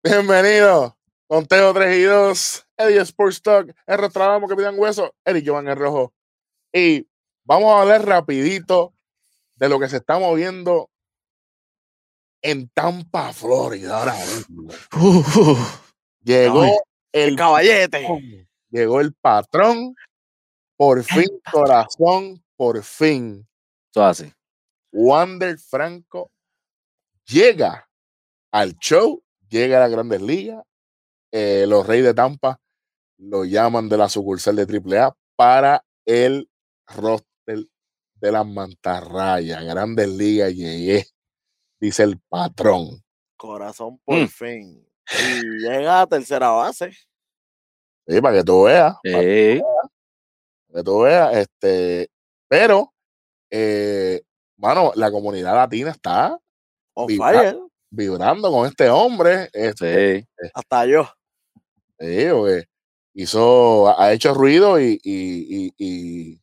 Bienvenido. 0.00 0.96
Conteo 1.26 1.74
3 1.74 1.96
y 1.98 2.02
2. 2.04 2.66
Eddie 2.76 3.00
Sports 3.00 3.42
Talk. 3.42 3.74
El 3.84 3.98
restaurante 3.98 4.46
que 4.48 4.54
pidan 4.54 4.78
hueso. 4.78 5.12
Eric 5.24 5.44
Jovan 5.44 5.66
el 5.66 5.76
Rojo. 5.76 6.14
Y 6.72 7.08
vamos 7.44 7.72
a 7.72 7.82
hablar 7.82 8.06
rapidito 8.06 8.94
de 9.56 9.68
lo 9.68 9.80
que 9.80 9.88
se 9.88 9.96
está 9.96 10.20
moviendo 10.20 10.88
en 12.42 12.68
Tampa, 12.68 13.32
Florida. 13.32 13.98
Ahora 13.98 14.14
mismo. 14.14 14.68
Llegó 16.22 16.62
el 16.62 17.30
El 17.30 17.36
caballete. 17.36 18.06
Llegó 18.70 19.00
el 19.00 19.12
patrón. 19.14 19.96
Por 20.76 21.02
fin, 21.02 21.28
corazón, 21.50 22.40
por 22.54 22.84
fin. 22.84 23.48
Eso 23.90 24.04
así. 24.04 24.32
Wander 24.92 25.58
Franco 25.58 26.30
llega 27.26 27.90
al 28.52 28.78
show, 28.78 29.22
llega 29.48 29.76
a 29.78 29.80
las 29.80 29.90
grandes 29.90 30.20
ligas. 30.22 30.62
eh, 31.30 31.66
los 31.68 31.86
Reyes 31.86 32.06
de 32.06 32.14
Tampa 32.14 32.58
lo 33.18 33.44
llaman 33.44 33.88
de 33.90 33.98
la 33.98 34.08
sucursal 34.08 34.56
de 34.56 34.64
AAA 34.66 35.14
para 35.36 35.84
el 36.06 36.48
roster 36.86 37.66
de 38.14 38.32
las 38.32 38.46
mantarrayas. 38.46 39.62
Grandes 39.64 40.08
ligas 40.08 40.54
llegué, 40.54 41.04
dice 41.80 42.04
el 42.04 42.18
patrón. 42.30 43.02
Corazón 43.36 43.98
por 44.06 44.16
Mm. 44.22 44.28
fin. 44.28 44.88
Y 45.10 45.42
llega 45.68 46.00
a 46.00 46.06
tercera 46.06 46.48
base. 46.50 46.92
Sí, 48.06 48.20
para 48.22 48.38
que 48.38 48.44
tú 48.44 48.62
veas, 48.64 48.94
para 49.02 49.20
Sí. 49.22 49.62
que 50.74 50.82
tú 50.82 51.00
veas. 51.02 51.36
Este, 51.36 52.10
pero, 52.48 52.94
eh, 53.50 54.22
mano, 54.56 54.92
la 54.94 55.10
comunidad 55.10 55.54
latina 55.54 55.90
está 55.90 56.38
On 56.94 57.06
Viva- 57.06 57.32
fire. 57.32 57.58
Vibrando 57.90 58.50
con 58.50 58.66
este 58.66 58.88
hombre. 58.90 59.48
Este, 59.52 60.20
Sí. 60.20 60.26
Hasta 60.54 60.86
yo. 60.86 61.08
Sí, 61.98 62.26
hizo, 63.14 63.98
ha 64.00 64.12
hecho 64.12 64.32
ruido 64.34 64.80
y, 64.80 64.98
y, 65.02 65.66
y, 65.66 65.74
y, 65.76 66.40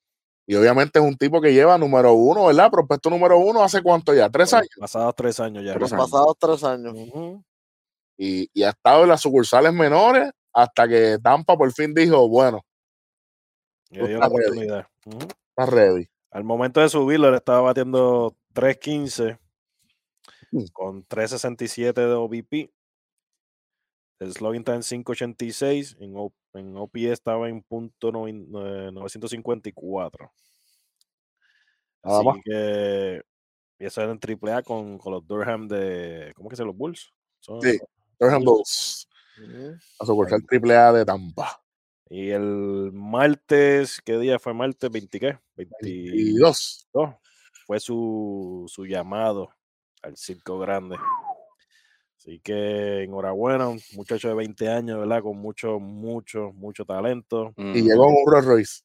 y 0.48 0.56
obviamente 0.56 1.00
es 1.00 1.06
un 1.06 1.16
tipo 1.18 1.40
que 1.40 1.54
lleva 1.54 1.78
número 1.78 2.14
uno, 2.14 2.48
¿verdad? 2.48 2.70
Prospecto 2.70 3.10
número 3.10 3.38
uno 3.40 3.64
hace 3.64 3.82
cuánto 3.82 4.14
ya, 4.14 4.30
tres 4.30 4.54
años. 4.54 4.70
Pasados 4.78 5.16
tres 5.16 5.40
años 5.40 5.64
ya. 5.64 5.76
Los 5.76 5.92
pasados 5.92 6.36
tres 6.38 6.64
años. 6.66 6.94
Y, 8.18 8.50
y 8.54 8.64
ha 8.64 8.70
estado 8.70 9.04
en 9.04 9.10
las 9.10 9.22
sucursales 9.22 9.72
menores 9.74 10.30
hasta 10.54 10.88
que 10.88 11.18
Tampa 11.22 11.58
por 11.58 11.72
fin 11.74 11.94
dijo, 11.94 12.28
bueno, 12.28 12.62
Y 13.90 13.98
le 14.00 14.08
dio 14.10 14.20
la 14.20 14.28
ready. 14.28 14.36
oportunidad. 14.42 14.88
Está 15.50 15.66
ready. 15.68 16.08
Al 16.32 16.44
momento 16.44 16.82
de 16.82 16.90
subirlo, 16.90 17.30
él 17.30 17.36
estaba 17.36 17.62
batiendo 17.62 18.36
3.15 18.54 19.38
Mm. 19.38 19.45
Con 20.74 21.06
3.67 21.08 21.94
de 21.94 22.14
OBP. 22.14 22.72
El 24.20 24.34
slogan 24.34 24.60
está 24.60 24.76
en 24.76 24.82
5.86. 24.82 25.98
En, 26.00 26.14
O- 26.16 26.34
en 26.54 26.78
OPS 26.78 27.12
estaba 27.12 27.50
en 27.50 27.62
punto 27.64 28.12
novin- 28.12 28.48
eh, 28.88 28.92
954. 28.92 30.32
Nada 32.04 32.20
Así 32.20 32.42
que. 32.46 33.22
Y 33.80 33.86
eso 33.86 34.02
era 34.02 34.12
en 34.14 34.20
AAA 34.20 34.64
con, 34.64 34.98
con 34.98 35.12
los 35.14 35.28
Durham 35.28 35.68
de. 35.68 36.32
¿Cómo 36.36 36.50
que 36.50 36.56
se 36.56 36.64
los 36.64 36.76
Bulls? 36.76 37.12
Son- 37.40 37.62
Sí. 37.62 37.78
Durham 38.18 38.44
Bulls, 38.46 39.10
la 40.00 40.06
sucursal 40.06 40.42
AAA 40.50 40.94
de 40.94 41.06
Tampa. 41.06 41.62
Y 42.10 42.30
el 42.30 42.92
martes, 42.94 44.00
¿qué 44.06 44.18
día 44.18 44.40
fue 44.40 44.54
martes? 44.54 44.90
¿20 44.90 45.20
qué? 45.20 45.40
22. 45.58 46.88
22. 46.94 47.18
Fue 47.66 47.80
su, 47.82 48.64
su 48.68 48.86
llamado 48.86 49.50
al 50.06 50.18
circo 50.18 50.60
grande. 50.60 50.98
Así 52.18 52.40
que 52.40 53.04
enhorabuena, 53.04 53.68
un 53.68 53.80
muchacho 53.94 54.30
de 54.30 54.34
20 54.36 54.70
años, 54.70 55.00
¿verdad? 55.00 55.22
Con 55.22 55.38
mucho, 55.38 55.80
mucho, 55.80 56.52
mucho 56.54 56.86
talento. 56.86 57.54
Y 57.58 57.82
llegó 57.82 58.08
un 58.08 58.26
Rolls 58.26 58.46
Royce. 58.46 58.82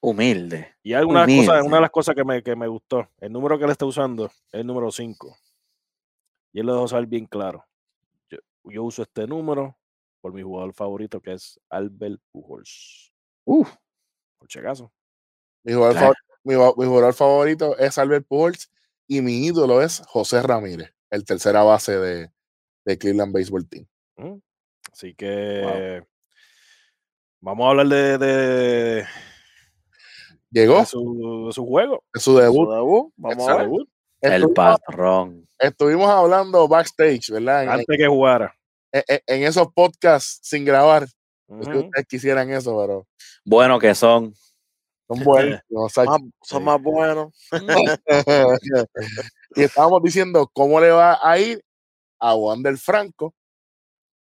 Humilde. 0.00 0.74
Y 0.82 0.92
alguna 0.94 1.22
cosa, 1.26 1.32
una 1.34 1.54
de 1.54 1.60
Humilde. 1.62 1.80
las 1.80 1.90
cosas 1.90 2.14
que 2.14 2.24
me, 2.24 2.42
que 2.42 2.54
me 2.54 2.68
gustó, 2.68 3.08
el 3.18 3.32
número 3.32 3.58
que 3.58 3.64
él 3.64 3.70
está 3.70 3.84
usando 3.84 4.26
es 4.26 4.32
el 4.52 4.66
número 4.66 4.90
5. 4.92 5.36
Y 6.52 6.60
él 6.60 6.66
lo 6.66 6.74
dejó 6.74 6.88
saber 6.88 7.06
bien 7.06 7.26
claro. 7.26 7.64
Yo, 8.30 8.38
yo 8.64 8.84
uso 8.84 9.02
este 9.02 9.26
número 9.26 9.76
por 10.20 10.32
mi 10.32 10.42
jugador 10.42 10.72
favorito, 10.72 11.20
que 11.20 11.32
es 11.32 11.58
Albert 11.68 12.20
Pujols. 12.30 13.12
Uf. 13.44 13.74
Por 14.38 14.50
si 14.50 14.58
acaso. 14.60 14.92
Mi 15.64 15.72
jugador, 15.72 15.92
Claro. 15.96 16.06
favor- 16.14 16.16
mi, 16.44 16.54
va- 16.54 16.74
mi 16.76 16.86
jugador 16.86 17.14
favorito 17.14 17.76
es 17.78 17.98
Albert 17.98 18.26
Pujols 18.26 18.70
y 19.08 19.20
mi 19.22 19.46
ídolo 19.46 19.82
es 19.82 20.02
José 20.06 20.42
Ramírez, 20.42 20.92
el 21.10 21.24
tercera 21.24 21.62
base 21.64 21.98
de, 21.98 22.30
de 22.84 22.98
Cleveland 22.98 23.32
Baseball 23.34 23.66
Team. 23.68 23.86
Ujú. 24.18 24.42
Así 24.92 25.14
que 25.14 26.02
vamos 27.40 27.66
a 27.66 27.70
hablar 27.70 27.86
de, 27.88 28.18
de- 28.18 29.04
Llegó 30.50 30.78
de 30.80 30.86
su, 30.86 31.44
de 31.48 31.52
su 31.52 31.66
juego. 31.66 32.04
de 32.14 32.20
su 32.20 32.32
Su 32.32 32.38
debut. 32.38 32.70
debut, 32.70 33.12
Vamos 33.16 33.48
a 33.48 33.52
ver. 33.56 33.62
debut, 33.64 33.88
El 34.20 34.32
Estuvimos, 34.32 34.54
patrón. 34.54 35.48
estuvimos 35.58 36.08
hablando 36.08 36.66
backstage, 36.68 37.30
¿verdad? 37.30 37.64
En, 37.64 37.68
antes 37.70 37.96
que 37.98 38.06
jugara. 38.06 38.54
en- 38.92 39.02
en- 39.08 39.20
en 39.26 39.42
esos 39.44 39.68
podcasts 39.74 40.40
sin 40.42 40.64
grabar. 40.64 41.06
Si 41.06 41.54
Ujú. 41.54 41.78
ustedes 41.80 42.06
quisieran 42.08 42.50
eso, 42.50 42.78
pero 42.80 43.06
Bueno 43.44 43.78
que 43.78 43.94
son. 43.94 44.34
Son 45.08 45.24
buenos. 45.24 45.60
Más- 45.70 46.20
son 46.42 46.64
más 46.64 46.80
buenos. 46.82 47.34
y 49.56 49.62
estábamos 49.62 50.02
diciendo 50.02 50.48
cómo 50.52 50.80
le 50.80 50.90
va 50.90 51.18
a 51.22 51.38
ir 51.38 51.64
a 52.18 52.34
Wander 52.34 52.76
Franco 52.76 53.34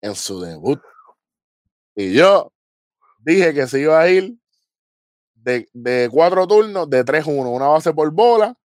en 0.02 0.16
su 0.16 0.40
debut. 0.40 0.80
Y 1.96 2.14
yo 2.14 2.52
dije 3.20 3.54
que 3.54 3.68
se 3.68 3.80
iba 3.82 4.00
a 4.00 4.08
ir 4.10 4.38
de, 5.34 5.68
de 5.74 6.10
cuatro 6.12 6.46
turnos, 6.48 6.90
de 6.90 7.04
3-1, 7.04 7.50
una 7.50 7.68
base 7.68 7.94
por 7.94 8.12
bola 8.12 8.58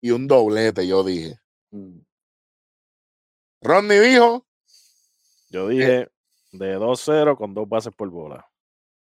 y 0.00 0.10
un 0.10 0.26
doblete, 0.26 0.86
yo 0.86 1.02
dije. 1.02 1.38
Mm. 1.70 2.00
Rodney 3.62 3.98
dijo, 4.00 4.44
Yo 5.50 5.68
dije 5.68 6.08
de 6.52 6.76
2-0 6.78 7.36
con 7.36 7.54
dos 7.54 7.68
bases 7.68 7.94
por 7.94 8.10
bola. 8.10 8.46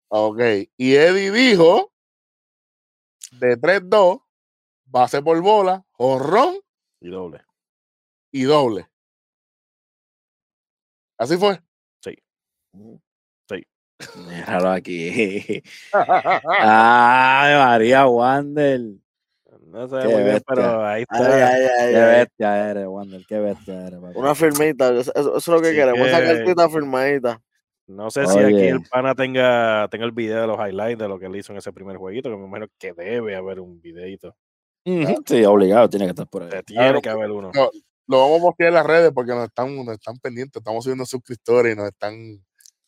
ok, 0.10 0.40
y 0.78 0.96
Eddie 0.96 1.32
dijo 1.32 1.92
de 3.32 3.58
3-2, 3.58 4.22
base 4.86 5.22
por 5.22 5.40
bola, 5.42 5.84
jorrón 5.92 6.56
Y 7.02 7.10
doble. 7.10 7.42
y 8.32 8.44
doble. 8.44 8.88
Así 11.18 11.38
fue. 11.38 11.60
Ujú. 12.74 13.02
Míralo 14.30 14.70
aquí. 14.70 15.62
Ay, 15.94 17.54
María 17.58 18.08
Wander. 18.08 18.80
No 19.66 19.88
sé 19.90 19.98
Qué 20.00 20.08
muy 20.08 20.24
bien, 20.24 20.42
pero 20.48 20.86
ahí 20.86 21.02
está. 21.02 21.18
ay, 21.18 21.64
ay, 21.80 21.92
Qué 21.94 21.98
ay. 22.00 22.20
bestia 22.20 22.70
eres, 22.72 22.86
Wander. 22.88 23.26
Qué 23.28 23.40
bestia 23.40 23.88
eres. 23.88 24.00
papi. 24.00 24.18
Una 24.18 24.34
firmita. 24.36 24.94
Eso, 24.98 25.12
es 25.38 25.48
lo 25.48 25.62
que 25.62 25.74
queremos. 25.74 26.08
Esa 26.08 26.22
que- 26.22 26.26
cartita 26.28 26.70
firmadita. 26.70 27.42
No 27.90 28.12
sé 28.12 28.28
si 28.28 28.38
aquí 28.38 28.68
el 28.68 28.84
pana 28.84 29.16
tenga, 29.16 29.88
tenga 29.90 30.06
el 30.06 30.12
video 30.12 30.42
de 30.42 30.48
los 30.48 30.60
highlights 30.60 31.00
de 31.00 31.08
lo 31.08 31.18
que 31.18 31.26
él 31.26 31.36
hizo 31.36 31.54
en 31.54 31.58
ese 31.58 31.74
primer 31.74 31.98
jueguito, 31.98 32.30
que 32.30 32.38
me 32.38 32.46
imagino 32.46 32.68
que 32.78 32.94
debe 32.94 33.36
haber 33.36 33.60
un 33.60 33.82
videito. 33.82 34.36
Sí, 35.26 35.44
obligado, 35.44 35.90
tiene 35.90 36.06
que 36.06 36.12
estar 36.12 36.28
por 36.28 36.44
ahí. 36.44 36.52
Tiene 36.64 37.02
que 37.02 37.10
haber 37.10 37.32
uno. 37.32 37.52
No, 37.52 37.72
lo 38.06 38.20
vamos 38.20 38.40
a 38.40 38.42
postear 38.44 38.68
en 38.70 38.74
las 38.76 38.86
redes 38.86 39.12
porque 39.12 39.32
nos 39.32 39.46
están, 39.46 39.76
nos 39.76 39.96
están 39.96 40.20
pendientes, 40.20 40.60
estamos 40.60 40.84
subiendo 40.84 41.04
suscriptores 41.04 41.74
y 41.74 41.78
nos 41.78 41.88
están 41.88 42.14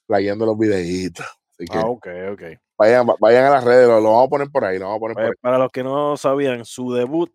playando 0.05 0.45
los 0.45 0.57
videitos. 0.57 1.25
Así 1.53 1.65
que 1.65 1.77
Ah, 1.79 1.87
ok, 1.87 2.07
ok. 2.33 2.41
vayan, 2.77 3.07
vayan 3.19 3.45
a 3.45 3.49
las 3.49 3.63
redes, 3.63 3.87
lo, 3.87 3.99
lo 4.01 4.11
vamos 4.11 4.27
a 4.27 4.29
poner 4.29 4.49
por 4.51 4.65
ahí, 4.65 4.77
lo 4.77 4.85
vamos 4.85 4.97
a 4.97 4.99
poner 4.99 5.15
Pues, 5.15 5.27
por 5.29 5.37
para 5.39 5.57
los 5.57 5.71
que 5.71 5.83
no 5.83 6.15
sabían, 6.15 6.63
su 6.63 6.93
debut, 6.93 7.31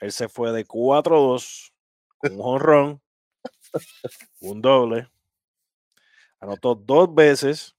él 0.00 0.12
se 0.12 0.28
fue 0.28 0.52
de 0.52 0.64
4-2 0.64 1.72
con 2.18 2.32
un 2.34 2.38
jonrón, 2.38 3.02
un 4.40 4.62
doble, 4.62 5.08
anotó 6.40 6.74
dos 6.74 7.14
veces. 7.14 7.74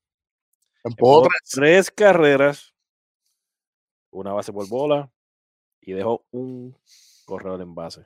Empujó 0.83 1.27
tres. 1.49 1.89
carreras, 1.89 2.75
una 4.11 4.33
base 4.33 4.53
por 4.53 4.67
bola 4.67 5.11
y 5.81 5.93
dejó 5.93 6.25
un 6.31 6.77
corredor 7.25 7.61
en 7.61 7.73
base, 7.73 8.05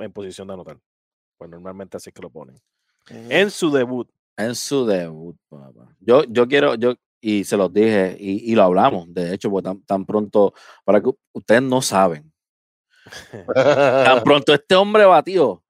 en 0.00 0.12
posición 0.12 0.48
de 0.48 0.54
anotar. 0.54 0.78
Pues 1.36 1.50
normalmente 1.50 1.96
así 1.96 2.10
es 2.10 2.14
que 2.14 2.22
lo 2.22 2.30
ponen. 2.30 2.56
En 3.08 3.50
su 3.50 3.70
debut, 3.70 4.10
En 4.36 4.54
su 4.54 4.86
debut, 4.86 5.36
papá. 5.48 5.94
Yo, 6.00 6.24
yo 6.24 6.48
quiero, 6.48 6.74
yo, 6.76 6.94
y 7.20 7.44
se 7.44 7.56
los 7.56 7.72
dije, 7.72 8.16
y, 8.18 8.50
y 8.50 8.54
lo 8.54 8.62
hablamos, 8.62 9.12
de 9.12 9.34
hecho, 9.34 9.50
porque 9.50 9.64
tan, 9.64 9.82
tan 9.82 10.06
pronto, 10.06 10.54
para 10.84 11.02
que 11.02 11.10
ustedes 11.32 11.62
no 11.62 11.82
saben, 11.82 12.32
tan 13.54 14.24
pronto 14.24 14.54
este 14.54 14.74
hombre 14.74 15.04
batió, 15.04 15.62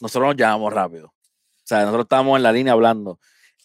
nosotros 0.00 0.28
nos 0.28 0.36
llamamos 0.36 0.72
rápido. 0.72 1.06
O 1.08 1.64
sea, 1.64 1.80
nosotros 1.80 2.04
estábamos 2.04 2.36
en 2.36 2.42
la 2.42 2.52
línea 2.52 2.72
hablando. 2.72 3.18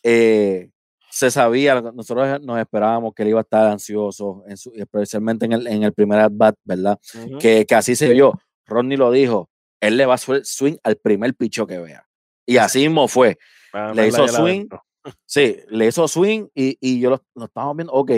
Eh, 0.08 0.70
se 1.10 1.32
sabía, 1.32 1.82
nosotros 1.82 2.40
nos 2.42 2.60
esperábamos 2.60 3.14
que 3.16 3.24
él 3.24 3.30
iba 3.30 3.40
a 3.40 3.44
estar 3.44 3.66
ansioso, 3.72 4.44
en 4.48 4.56
su- 4.58 4.72
especialmente 4.76 5.46
en 5.46 5.54
el, 5.54 5.66
en 5.68 5.82
el 5.84 5.94
primer 5.94 6.20
at-bat, 6.20 6.56
¿verdad? 6.64 7.00
Que, 7.40 7.66
que 7.66 7.74
así 7.76 7.96
se 7.96 8.10
vio. 8.14 8.34
Rodney 8.68 8.98
lo 8.98 9.10
dijo, 9.12 9.50
él 9.80 9.98
le 9.98 10.06
va 10.06 10.14
a 10.14 10.16
hacer 10.16 10.46
swing 10.46 10.76
al 10.84 10.98
primer 10.98 11.34
picho 11.34 11.66
que 11.66 11.80
vea. 11.80 12.06
Y 12.46 12.58
así 12.58 12.80
mismo 12.80 13.08
fue. 13.08 13.38
Para 13.72 13.94
Le 13.96 14.08
hizo 14.10 14.28
swing. 14.28 14.68
Sí, 15.26 15.58
le 15.70 15.88
hizo 15.88 16.08
swing 16.08 16.48
y, 16.56 16.78
y 16.82 17.00
yo 17.00 17.12
lo, 17.12 17.24
lo 17.36 17.46
estábamos 17.46 17.78
viendo, 17.78 17.94
ok, 17.94 18.12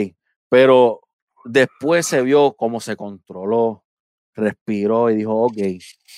pero 0.49 1.01
después 1.43 2.05
se 2.07 2.21
vio 2.21 2.53
cómo 2.53 2.79
se 2.79 2.95
controló, 2.95 3.83
respiró 4.33 5.09
y 5.09 5.15
dijo, 5.17 5.35
ok, 5.35 5.57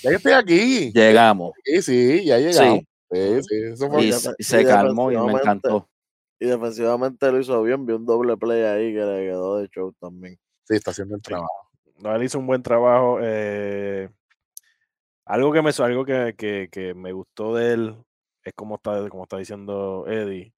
Ya 0.03 0.09
estoy 0.11 0.31
aquí. 0.33 0.91
llegamos. 0.91 1.53
Sí, 1.63 1.81
sí, 1.81 2.23
ya 2.25 2.37
llegamos. 2.37 2.79
Sí, 2.81 2.87
Sí, 3.11 3.41
sí, 3.43 3.55
eso 3.73 3.89
fue 3.89 4.05
y, 4.05 4.11
ya 4.11 4.19
se 4.19 4.61
y 4.61 4.65
calmó 4.65 5.11
y 5.11 5.17
me 5.17 5.31
encantó. 5.33 5.89
Y 6.39 6.45
defensivamente 6.45 7.31
lo 7.31 7.39
hizo 7.39 7.61
bien. 7.63 7.85
Vi 7.85 7.93
un 7.93 8.05
doble 8.05 8.37
play 8.37 8.63
ahí 8.63 8.93
que 8.93 9.01
le 9.01 9.25
quedó 9.27 9.57
de 9.57 9.67
show 9.67 9.93
también. 9.99 10.39
Sí, 10.63 10.75
está 10.75 10.91
haciendo 10.91 11.15
el 11.15 11.21
trabajo. 11.21 11.69
No, 11.97 12.15
él 12.15 12.23
hizo 12.23 12.39
un 12.39 12.47
buen 12.47 12.63
trabajo. 12.63 13.19
eh, 13.21 14.09
algo 15.25 15.51
que 15.51 15.61
me 15.61 15.69
algo 15.77 16.05
que, 16.05 16.33
que- 16.37 16.69
que 16.71 16.93
me 16.93 17.11
gustó 17.11 17.55
de 17.55 17.73
él 17.73 17.95
es 18.43 18.53
como 18.53 18.75
está, 18.75 19.07
como 19.09 19.23
está 19.23 19.37
diciendo 19.37 20.05
Eddie, 20.07 20.53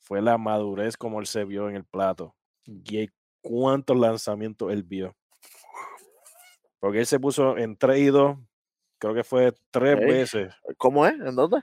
fue 0.00 0.20
la 0.20 0.36
madurez 0.38 0.96
como 0.96 1.20
él 1.20 1.26
se 1.26 1.44
vio 1.44 1.68
en 1.68 1.76
el 1.76 1.84
plato. 1.84 2.34
Y 2.66 3.08
cuántos 3.40 3.96
lanzamientos 3.96 4.72
él 4.72 4.82
vio. 4.82 5.14
Porque 6.80 6.98
él 7.00 7.06
se 7.06 7.20
puso 7.20 7.56
en 7.56 7.76
3 7.76 8.00
y 8.00 8.06
2, 8.06 8.36
creo 8.98 9.14
que 9.14 9.24
fue 9.24 9.52
tres 9.70 9.96
veces 9.98 10.52
¿Cómo 10.78 11.06
es? 11.06 11.14
¿En 11.14 11.34
dónde? 11.36 11.62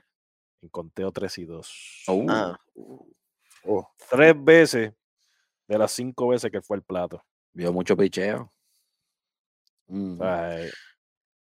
En 0.62 0.68
conteo 0.68 1.10
3 1.12 1.38
y 1.38 1.44
2. 1.44 2.04
Uh, 2.08 2.26
Ah, 2.28 2.58
Oh, 3.64 3.86
Tres 4.08 4.34
veces 4.42 4.92
de 5.68 5.78
las 5.78 5.92
cinco 5.92 6.28
veces 6.28 6.50
que 6.50 6.62
fue 6.62 6.76
el 6.78 6.82
plato. 6.82 7.22
vio 7.52 7.72
mucho 7.72 7.96
picheo. 7.96 8.50
Mm, 9.88 10.14
O 10.14 10.24
sea, 10.24 10.60
eh, 10.64 10.70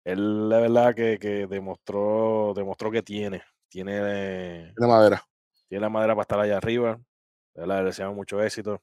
él 0.04 0.48
la 0.48 0.58
verdad 0.60 0.94
que, 0.94 1.18
que 1.18 1.46
demostró, 1.46 2.52
demostró 2.54 2.90
que 2.90 3.02
tiene. 3.02 3.42
Tiene, 3.68 3.92
de 4.02 4.74
madera. 4.86 5.22
tiene 5.68 5.82
la 5.82 5.88
madera 5.88 6.14
para 6.14 6.22
estar 6.22 6.40
allá 6.40 6.56
arriba. 6.56 6.96
De 7.54 7.60
verdad, 7.60 7.78
le 7.80 7.84
deseamos 7.86 8.16
mucho 8.16 8.42
éxito. 8.42 8.82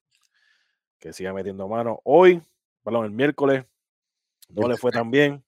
Que 1.00 1.12
siga 1.12 1.34
metiendo 1.34 1.68
mano. 1.68 2.00
Hoy, 2.06 2.42
perdón, 2.84 3.06
el 3.06 3.12
miércoles, 3.12 3.66
no 4.50 4.68
le 4.70 4.78
fue 4.78 4.92
tan 4.92 5.12
bien. 5.12 5.44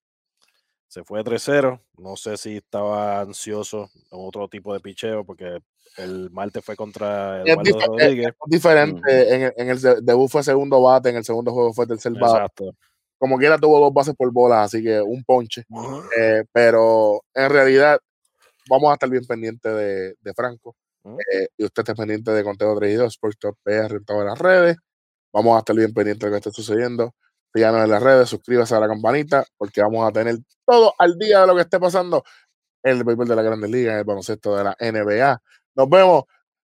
Se 0.89 1.03
fue 1.03 1.24
3-0. 1.24 1.80
No 1.97 2.15
sé 2.18 2.36
si 2.36 2.57
estaba 2.57 3.21
ansioso 3.21 3.89
en 3.94 4.01
otro 4.12 4.47
tipo 4.50 4.74
de 4.74 4.80
picheo, 4.80 5.24
porque 5.24 5.59
el 5.97 6.30
martes 6.31 6.65
fue 6.65 6.75
contra 6.75 7.44
Es 7.44 7.50
Eduardo 7.50 7.63
dife- 7.63 7.86
Rodríguez. 7.88 8.27
Es 8.27 8.33
diferente. 8.51 9.36
En, 9.36 9.41
el- 9.44 9.53
en 9.56 9.69
el 9.69 9.80
se- 9.80 10.01
debut 10.01 10.30
fue 10.30 10.44
segundo 10.44 10.81
bate, 10.81 11.09
en 11.09 11.18
el 11.18 11.24
segundo 11.24 11.51
juego 11.53 11.74
fue 11.74 11.86
tercer 11.88 12.12
bate. 12.13 12.25
Exacto. 12.25 12.75
Como 13.19 13.38
quiera 13.38 13.57
tuvo 13.57 13.80
dos 13.80 13.94
bases 13.94 14.15
por 14.15 14.31
bola, 14.33 14.63
así 14.63 14.81
que 14.83 15.00
un 15.01 15.24
ponche. 15.24 15.63
Eh, 16.18 16.44
pero 16.51 17.21
en 17.33 17.50
realidad 17.50 18.00
vamos 18.69 18.89
a 18.89 18.94
estar 18.94 19.09
bien 19.09 19.25
pendientes 19.25 19.71
de, 19.74 20.15
de 20.19 20.33
Franco. 20.33 20.75
Eh, 21.06 21.47
y 21.57 21.65
usted 21.65 21.81
esté 21.81 21.95
pendiente 21.95 22.31
de 22.31 22.44
Conteo 22.44 22.75
3 22.77 22.91
y 22.94 22.95
2, 22.95 23.07
Sports 23.13 23.38
Talk 23.39 23.57
PR 23.63 23.95
en 23.97 24.06
todas 24.06 24.25
las 24.25 24.39
redes. 24.39 24.77
Vamos 25.33 25.56
a 25.56 25.59
estar 25.59 25.75
bien 25.75 25.94
pendientes 25.94 26.21
de 26.21 26.27
lo 26.27 26.31
que 26.41 26.50
esté 26.50 26.51
sucediendo. 26.51 27.13
Síganos 27.54 27.84
en 27.84 27.90
las 27.90 28.04
redes, 28.04 28.30
suscríbase 28.30 28.75
a 28.75 28.80
la 28.80 28.88
campanita, 28.88 29.46
porque 29.57 29.81
vamos 29.81 30.07
a 30.07 30.12
tener 30.12 30.38
todo 30.66 30.94
al 30.98 31.18
día 31.18 31.42
de 31.42 31.48
lo 31.48 31.56
que 31.56 31.62
esté 31.62 31.80
pasando 31.80 32.24
en 32.84 32.98
el 32.98 33.04
béisbol 33.04 33.28
de 33.28 33.36
la 33.36 33.42
Grandes 33.42 33.69
Ligas, 33.69 33.94
en 33.94 34.00
el 34.00 34.06
baloncesto 34.06 34.56
de 34.56 34.63
la 34.63 34.78
NBA. 34.80 35.42
Nos 35.75 35.90
vemos 35.90 36.24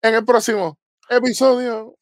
en 0.02 0.16
el 0.16 0.26
próximo 0.26 0.78
episodio. 1.10 1.96